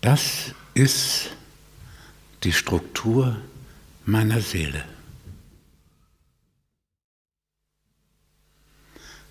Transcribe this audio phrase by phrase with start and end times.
[0.00, 1.30] Das ist
[2.44, 3.36] die Struktur
[4.04, 4.84] meiner Seele.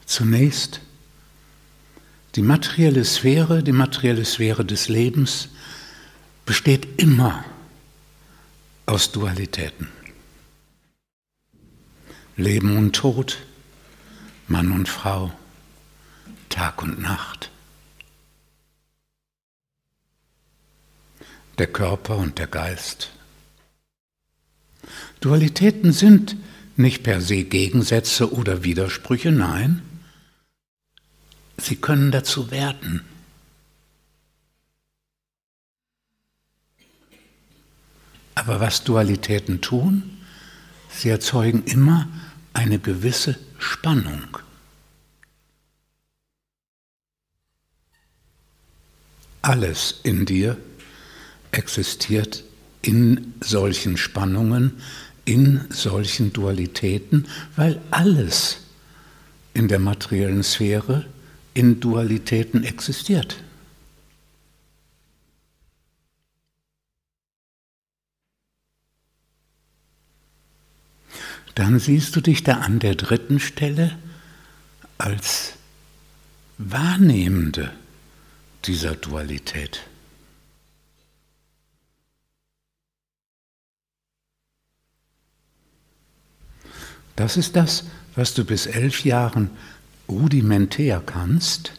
[0.05, 0.81] Zunächst
[2.35, 5.49] die materielle Sphäre, die materielle Sphäre des Lebens
[6.45, 7.43] besteht immer
[8.85, 9.89] aus Dualitäten.
[12.35, 13.39] Leben und Tod,
[14.47, 15.31] Mann und Frau,
[16.49, 17.51] Tag und Nacht.
[21.57, 23.11] Der Körper und der Geist.
[25.19, 26.35] Dualitäten sind
[26.75, 29.81] nicht per se Gegensätze oder Widersprüche, nein,
[31.57, 33.01] sie können dazu werden.
[38.35, 40.19] Aber was Dualitäten tun,
[40.89, 42.07] sie erzeugen immer
[42.53, 44.37] eine gewisse Spannung.
[49.41, 50.57] Alles in dir
[51.51, 52.43] existiert
[52.81, 54.81] in solchen Spannungen,
[55.25, 58.59] in solchen Dualitäten, weil alles
[59.53, 61.05] in der materiellen Sphäre
[61.53, 63.37] in Dualitäten existiert.
[71.57, 73.97] dann siehst du dich da an der dritten Stelle
[74.99, 75.53] als
[76.59, 77.73] Wahrnehmende
[78.65, 79.81] dieser Dualität.
[87.17, 87.83] Das ist das,
[88.15, 89.49] was du bis elf Jahren
[90.07, 91.73] rudimentär kannst,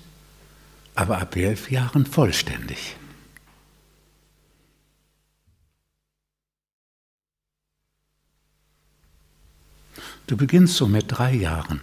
[0.96, 2.96] aber ab elf Jahren vollständig.
[10.26, 11.82] Du beginnst so mit drei Jahren,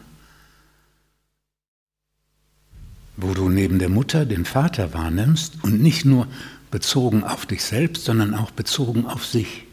[3.15, 6.27] wo du neben der Mutter den Vater wahrnimmst und nicht nur
[6.71, 9.64] bezogen auf dich selbst, sondern auch bezogen auf sich.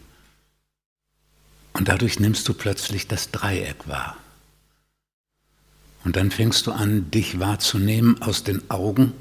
[1.82, 4.16] Und dadurch nimmst du plötzlich das Dreieck wahr.
[6.04, 9.12] Und dann fängst du an, dich wahrzunehmen aus den Augen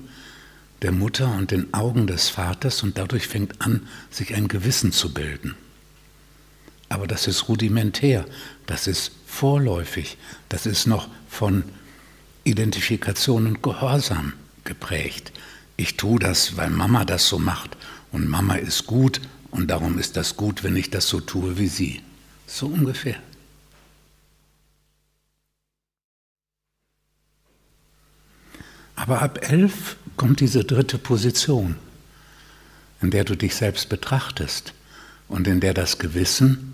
[0.84, 5.12] der Mutter und den Augen des Vaters und dadurch fängt an, sich ein Gewissen zu
[5.12, 5.56] bilden.
[6.88, 8.26] Aber das ist rudimentär,
[8.68, 11.64] das ist vorläufig, das ist noch von
[12.44, 14.34] Identifikation und Gehorsam
[14.66, 15.32] geprägt.
[15.78, 17.76] Ich tue das, weil Mama das so macht
[18.12, 19.20] und Mama ist gut
[19.50, 22.04] und darum ist das gut, wenn ich das so tue wie sie.
[22.52, 23.16] So ungefähr.
[28.96, 31.78] Aber ab elf kommt diese dritte Position,
[33.02, 34.74] in der du dich selbst betrachtest
[35.28, 36.72] und in der das Gewissen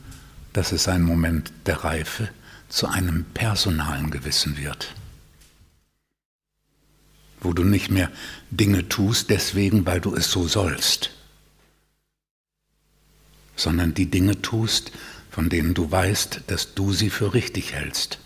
[0.57, 2.29] dass es ein Moment der Reife
[2.67, 4.91] zu einem personalen Gewissen wird,
[7.41, 8.11] wo du nicht mehr
[8.49, 11.11] Dinge tust deswegen, weil du es so sollst,
[13.55, 14.91] sondern die Dinge tust,
[15.37, 18.17] von denen du weißt, dass du sie für richtig hältst.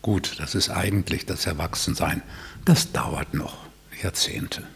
[0.00, 2.22] Gut, das ist eigentlich das Erwachsensein.
[2.64, 3.66] Das dauert noch
[4.02, 4.66] Jahrzehnte.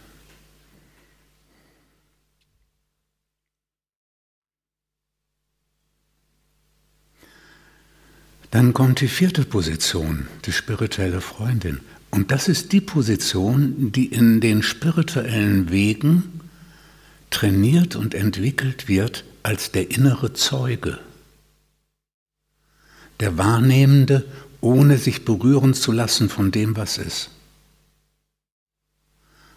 [8.51, 11.81] Dann kommt die vierte Position, die spirituelle Freundin.
[12.15, 16.41] Und das ist die Position, die in den spirituellen Wegen
[17.31, 21.01] trainiert und entwickelt wird als der innere Zeuge.
[23.19, 24.25] Der Wahrnehmende,
[24.61, 27.31] ohne sich berühren zu lassen von dem, was ist.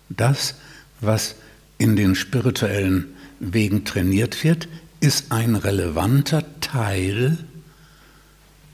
[0.10, 0.56] Das,
[1.00, 1.36] was
[1.78, 3.06] in den spirituellen
[3.40, 4.68] Wegen trainiert wird,
[5.00, 7.38] ist ein relevanter Teil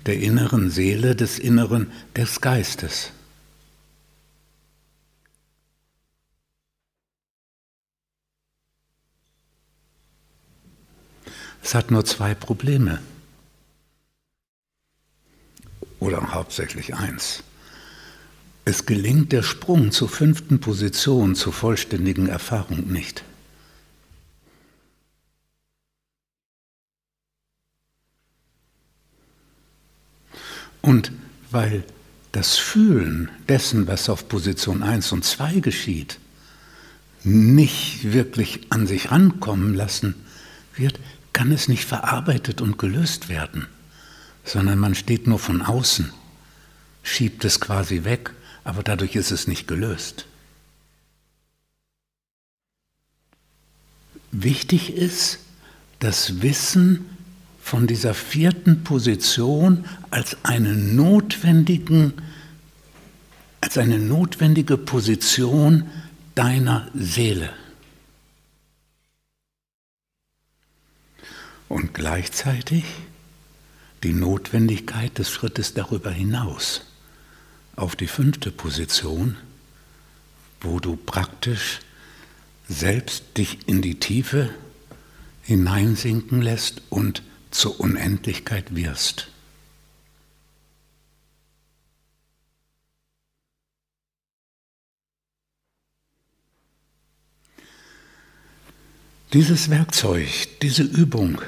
[0.05, 3.11] der inneren Seele, des inneren, des Geistes.
[11.63, 13.01] Es hat nur zwei Probleme.
[15.99, 17.41] Oder hauptsächlich eins.
[18.65, 23.23] Es gelingt der Sprung zur fünften Position, zur vollständigen Erfahrung nicht.
[30.81, 31.13] Und
[31.49, 31.85] weil
[32.33, 36.19] das Fühlen dessen, was auf Position 1 und 2 geschieht,
[37.23, 40.15] nicht wirklich an sich rankommen lassen
[40.75, 40.99] wird,
[41.33, 43.67] kann es nicht verarbeitet und gelöst werden,
[44.45, 46.11] sondern man steht nur von außen,
[47.01, 48.31] schiebt es quasi weg,
[48.63, 50.25] aber dadurch ist es nicht gelöst.
[54.31, 55.39] Wichtig ist,
[55.99, 57.05] das Wissen
[57.61, 62.13] von dieser vierten Position als einen notwendigen
[63.63, 65.85] als eine notwendige Position
[66.35, 67.49] deiner Seele.
[71.69, 72.83] Und gleichzeitig
[74.03, 76.81] die Notwendigkeit des Schrittes darüber hinaus
[77.75, 79.37] auf die fünfte Position,
[80.61, 81.79] wo du praktisch
[82.69, 84.49] selbst dich in die Tiefe
[85.41, 89.32] hineinsinken lässt und zur Unendlichkeit wirst.
[99.33, 100.29] Dieses Werkzeug,
[100.61, 101.41] diese Übung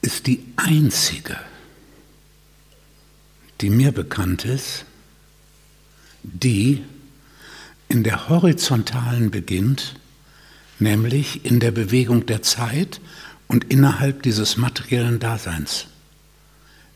[0.00, 1.36] ist die einzige,
[3.60, 4.86] die mir bekannt ist,
[6.22, 6.82] die
[7.88, 9.96] in der horizontalen beginnt,
[10.78, 13.02] nämlich in der Bewegung der Zeit
[13.48, 15.88] und innerhalb dieses materiellen Daseins,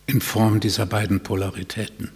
[0.07, 2.11] in Form dieser beiden Polaritäten.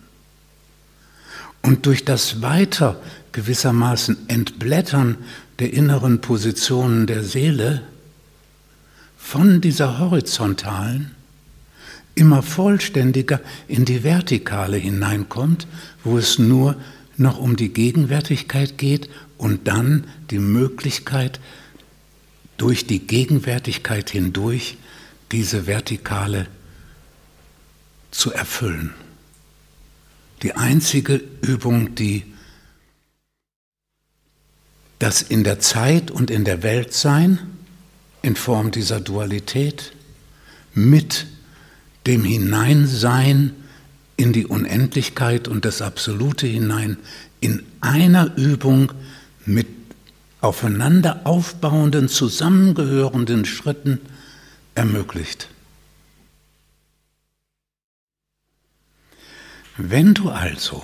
[1.61, 3.03] Und durch das weiter
[3.33, 5.19] gewissermaßen Entblättern
[5.59, 7.83] der inneren Positionen der Seele
[9.17, 11.13] von dieser horizontalen
[12.15, 15.67] immer vollständiger in die vertikale hineinkommt,
[16.03, 16.77] wo es nur
[17.17, 19.09] noch um die Gegenwärtigkeit geht
[19.39, 21.41] und dann die Möglichkeit,
[22.57, 24.79] durch die Gegenwärtigkeit hindurch
[25.31, 26.47] diese Vertikale
[28.11, 28.95] zu erfüllen.
[30.43, 32.25] Die einzige Übung, die
[35.07, 37.39] das in der Zeit und in der Welt sein,
[38.23, 39.93] in Form dieser Dualität,
[40.75, 41.29] mit
[42.09, 43.53] dem Hineinsein
[44.17, 46.97] in die Unendlichkeit und das Absolute hinein,
[47.39, 48.91] in einer Übung
[49.45, 49.69] mit
[50.41, 54.01] aufeinander aufbauenden, zusammengehörenden Schritten
[54.75, 55.47] ermöglicht.
[59.77, 60.83] Wenn du also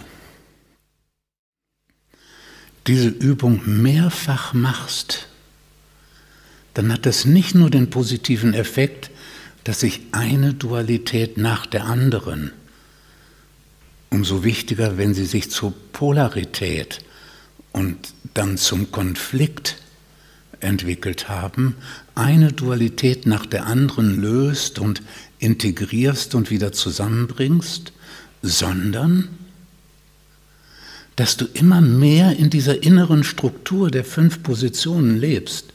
[2.86, 5.28] diese Übung mehrfach machst,
[6.74, 9.10] dann hat das nicht nur den positiven Effekt,
[9.64, 12.52] dass sich eine Dualität nach der anderen,
[14.10, 17.00] umso wichtiger, wenn sie sich zur Polarität
[17.72, 19.76] und dann zum Konflikt
[20.60, 21.76] entwickelt haben,
[22.14, 25.02] eine Dualität nach der anderen löst und
[25.38, 27.92] integrierst und wieder zusammenbringst,
[28.42, 29.28] sondern
[31.16, 35.66] dass du immer mehr in dieser inneren Struktur der fünf Positionen lebst,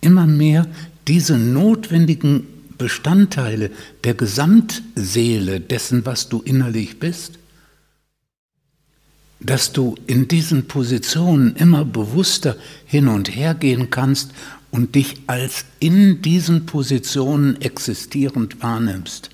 [0.00, 0.66] immer mehr
[1.06, 2.46] diese notwendigen
[2.78, 3.70] Bestandteile
[4.04, 7.38] der Gesamtseele dessen, was du innerlich bist,
[9.40, 12.56] dass du in diesen Positionen immer bewusster
[12.86, 14.32] hin und her gehen kannst
[14.70, 19.30] und dich als in diesen Positionen existierend wahrnimmst.